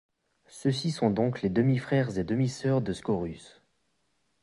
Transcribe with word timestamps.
Ceux-ci 0.47 0.89
sont 0.89 1.11
donc 1.11 1.43
les 1.43 1.49
demi-frères 1.51 2.17
et 2.17 2.23
demi-sœur 2.23 2.81
de 2.81 2.91
Scaurus. 2.91 3.61